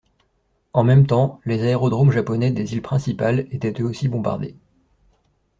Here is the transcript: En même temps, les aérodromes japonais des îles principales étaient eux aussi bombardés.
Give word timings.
En 0.73 0.83
même 0.83 1.05
temps, 1.05 1.39
les 1.45 1.61
aérodromes 1.61 2.11
japonais 2.11 2.49
des 2.49 2.73
îles 2.73 2.81
principales 2.81 3.47
étaient 3.51 3.79
eux 3.81 3.85
aussi 3.85 4.07
bombardés. 4.07 4.57